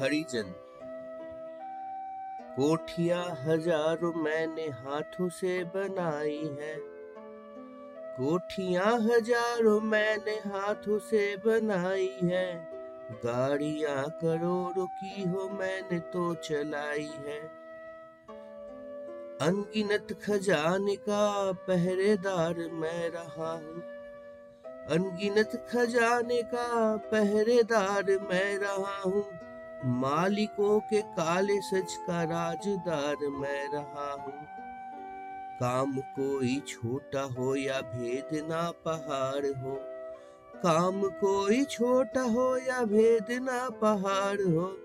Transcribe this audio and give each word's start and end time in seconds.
हरिजन। 0.00 0.52
कोठिया 2.56 3.20
हज़ारों 3.40 4.12
मैंने 4.12 4.62
हाथों 4.62 5.28
से 5.28 5.52
बनाई 5.64 6.56
है। 6.60 6.74
कोठिया 8.18 8.84
हज़ारों 9.02 9.80
मैंने 9.80 10.34
हाथों 10.46 10.98
से 10.98 11.36
बनाई 11.36 12.18
है। 12.22 12.48
गाड़ियाँ 13.24 14.04
करोड़ों 14.22 14.86
की 14.86 15.24
हो 15.24 15.48
मैंने 15.48 15.98
तो 16.12 16.34
चलाई 16.34 17.08
है। 17.26 17.38
अनगिनत 19.40 20.12
खजाने 20.22 20.96
का 20.96 21.52
पहरेदार 21.52 22.58
मैं 22.74 23.08
रहा 23.10 23.52
हूँ। 23.52 23.82
अनगिनत 24.90 25.56
खजाने 25.70 26.42
का 26.42 26.96
पहरेदार 26.96 28.16
मैं 28.30 28.58
रहा 28.58 29.00
हूँ। 29.00 29.24
मालिकों 29.84 30.80
के 30.80 31.02
काले 31.02 31.60
सच 31.60 31.98
का 32.06 32.22
राजदार 32.22 33.28
मैं 33.28 33.72
रहा 33.72 34.12
हूँ। 34.12 34.46
काम 35.60 35.96
कोई 35.96 36.62
छोटा 36.68 37.22
हो 37.22 37.56
या 37.56 37.80
भेद 37.80 38.46
ना 38.48 38.70
पहाड़ 38.70 39.46
हो। 39.46 39.80
काम 40.62 41.02
कोई 41.02 41.64
छोटा 41.64 42.22
हो 42.22 42.56
या 42.56 42.84
भेद 42.84 43.26
ना 43.30 43.70
पहाड़ 43.70 44.40
हो। 44.40 44.78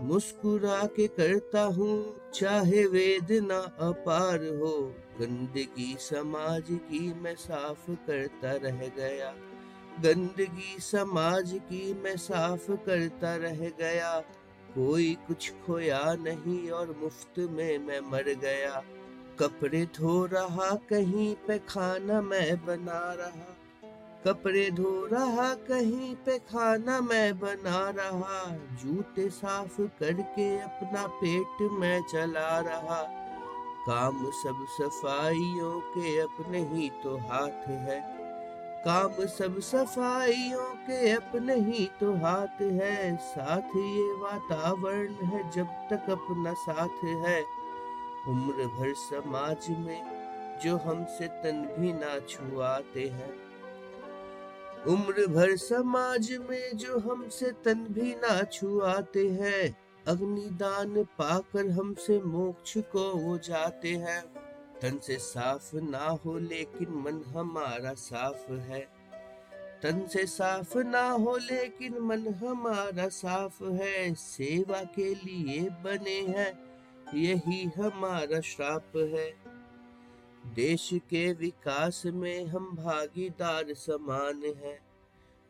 मुस्कुरा 0.00 0.86
के 0.86 1.06
करता 1.06 1.62
हूँ, 1.62 2.16
चाहे 2.34 2.86
वेदना 2.86 3.58
अपार 3.58 4.38
हो। 4.38 4.94
गंदगी 5.20 5.96
समाज 6.00 6.64
की 6.70 7.14
मैं 7.14 7.34
साफ़ 7.34 7.90
करता 7.90 8.52
रह 8.52 8.88
गया। 8.88 9.34
गंदगी 10.02 10.76
समाज 10.78 11.60
की 11.64 11.94
मैं 11.94 12.16
साफ़ 12.16 12.70
करता 12.70 13.36
रह 13.36 13.56
गया। 13.56 14.20
कोई 14.74 15.18
कुछ 15.26 15.52
खोया 15.66 16.14
नहीं 16.14 16.70
और 16.70 16.96
मुफ़्त 17.02 17.38
में 17.38 17.78
मैं 17.78 18.00
मर 18.00 18.22
गया। 18.22 18.82
कपड़े 19.38 19.86
धो 19.86 20.26
रहा, 20.26 20.74
कहीं 20.74 21.34
पे 21.34 21.58
खाना 21.58 22.22
मैं 22.22 22.66
बना 22.66 23.12
रहा। 23.12 23.56
कपड़े 24.24 24.70
धो 24.70 25.06
रहा, 25.06 25.54
कहीं 25.54 26.16
पे 26.16 26.38
खाना 26.38 27.00
मैं 27.00 27.38
बना 27.38 27.90
रहा। 27.90 28.56
जूते 28.56 29.30
साफ़ 29.30 29.80
करके 29.80 30.60
अपना 30.60 31.06
पेट 31.06 31.70
मैं 31.72 32.02
चला 32.12 32.58
रहा। 32.60 33.02
काम 33.86 34.30
सब 34.30 34.66
सफाइयों 34.70 35.80
के 35.80 36.20
अपने 36.20 36.58
ही 36.58 36.90
तो 36.90 37.16
हाथ 37.16 37.68
है। 37.68 38.23
काम 38.84 39.26
सब 39.26 39.60
सफाइयों 39.60 40.74
के 40.74 41.10
अपने 41.10 41.54
ही 41.54 41.90
तो 42.00 42.12
हाथ 42.14 42.60
है। 42.62 43.16
साथ 43.16 43.76
ये 43.76 44.12
वातावरण 44.12 45.14
है, 45.14 45.50
जब 45.50 45.64
तक 45.64 46.10
अपना 46.10 46.52
साथ 46.52 47.04
है। 47.04 47.40
उम्र 48.28 48.66
भर 48.66 48.92
समाज 48.96 49.70
में 49.70 50.02
जो 50.62 50.76
हमसे 50.76 51.28
तन 51.28 51.74
भी 51.78 51.92
ना 51.92 52.18
छुआते 52.28 53.08
हैं। 53.08 53.32
उम्र 54.86 55.26
भर 55.26 55.56
समाज 55.56 56.32
में 56.50 56.76
जो 56.76 56.98
हमसे 56.98 57.50
तन 57.64 57.86
भी 57.90 58.14
ना 58.14 58.42
छुआते 58.42 59.28
हैं। 59.28 59.76
अग्निदान 60.08 61.04
पाकर 61.04 61.70
हमसे 61.70 62.20
मोक्ष 62.20 62.78
को 62.78 63.12
वो 63.14 63.38
जाते 63.38 63.88
हैं। 63.88 64.24
तन 64.84 64.98
से 64.98 65.16
साफ़ 65.16 65.76
ना 65.76 66.08
हो, 66.08 66.38
लेकिन 66.38 66.88
मन 66.90 67.24
हमारा 67.24 67.94
साफ़ 67.94 68.52
है। 68.52 68.80
तन 69.82 70.06
से 70.06 70.26
साफ़ 70.26 70.78
ना 70.78 71.10
हो, 71.10 71.36
लेकिन 71.36 71.98
मन 71.98 72.28
हमारा 72.28 73.08
साफ़ 73.08 73.64
है। 73.64 74.14
सेवा 74.14 74.84
के 74.84 75.14
लिए 75.14 75.68
बने 75.70 76.20
हैं, 76.20 76.52
यही 77.14 77.64
हमारा 77.64 78.40
श्राप 78.40 78.92
है। 78.96 79.34
देश 80.54 80.90
के 80.94 81.32
विकास 81.32 82.02
में 82.06 82.44
हम 82.44 82.76
भागीदार 82.76 83.64
समान 83.70 84.42
हैं। 84.42 84.78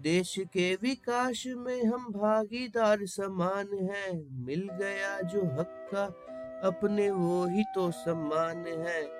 देश 0.00 0.34
के 0.38 0.74
विकास 0.74 1.44
में 1.46 1.84
हम 1.84 2.12
भागीदार 2.12 2.98
समान 3.02 3.68
हैं। 3.74 4.44
मिल 4.44 4.68
गया 4.72 5.20
जो 5.20 5.40
हक 5.40 5.88
का 5.94 6.24
अपने 6.68 7.10
वो 7.10 7.46
ही 7.46 7.62
तो 7.74 7.90
सम्मान 7.90 8.66
है। 8.66 9.17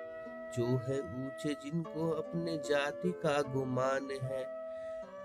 जो 0.57 0.65
है 0.65 0.99
ऊँचे 0.99 1.53
जिनको 1.53 2.09
अपने 2.09 2.57
जाति 2.57 3.11
का 3.11 3.41
गुमान 3.41 4.19
है। 4.23 4.47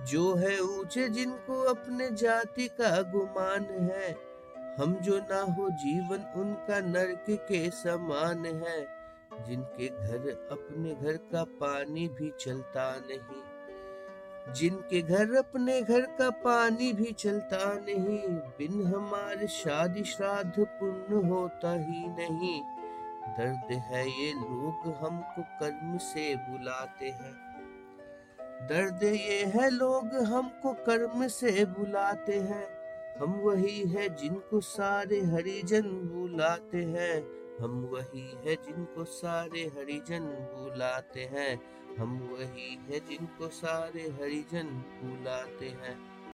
जो 0.07 0.35
है 0.35 0.61
ऊँचे 0.61 1.09
जिनको 1.09 1.63
अपने 1.63 2.11
जाति 2.11 2.69
का 2.69 3.03
गुमान 3.03 3.65
है। 3.65 4.17
हम 4.81 4.95
जो 4.95 5.19
ना 5.19 5.41
हो 5.41 5.71
जीवन 5.71 6.33
उनका 6.37 6.81
नरक 6.81 7.25
के 7.31 7.71
समान 7.71 8.47
है। 8.47 8.87
जिनके 9.47 9.89
घर 9.89 10.49
अपने 10.53 10.95
घर 10.95 11.17
का 11.17 11.45
पानी 11.45 12.09
भी 12.09 12.33
चलता 12.41 12.97
नहीं। 12.97 13.55
जिनके 14.53 15.03
घर 15.03 15.35
अपने 15.35 15.83
घर 15.83 16.01
का 16.01 16.31
पानी 16.31 16.93
भी 16.93 17.13
चलता 17.13 17.75
नहीं। 17.75 18.29
बिन 18.29 18.87
हमारे 18.87 19.47
शादी 19.47 20.05
श्राद्ध 20.05 20.53
पुण्य 20.59 21.29
होता 21.29 21.73
ही 21.73 22.09
नहीं। 22.09 22.74
दर्द 23.29 23.73
है 23.73 24.25
ये 24.25 24.33
लोग 24.33 24.95
हमको 24.95 25.43
कर्म 25.43 25.99
से 25.99 26.37
बुलाते 26.37 27.09
हैं। 27.09 27.45
दर्द 28.41 29.03
ये 29.03 29.45
है 29.45 29.71
लोग 29.71 30.07
हमको 30.07 30.73
कर्म 30.73 31.29
से 31.29 31.65
बुलाते 31.65 32.39
हैं। 32.39 32.69
हम 33.19 33.33
वही 33.33 33.83
है 33.83 34.09
जिनको 34.09 34.61
सारे 34.61 35.21
हरिजन 35.21 35.83
बुलाते 35.83 36.85
हैं। 36.85 37.27
हम 37.61 37.85
वही 37.93 38.39
है 38.47 38.55
जिनको 38.55 39.05
सारे 39.05 39.61
हरिजन 39.61 40.21
बुलाते 40.21 41.25
हैं। 41.25 41.63
हम 41.99 42.19
वही 42.33 42.87
है 42.91 43.01
जिनको 43.01 43.49
सारे 43.49 44.03
हरिजन 44.03 44.67
बुलाते 45.03 45.69
हैं। 45.69 46.14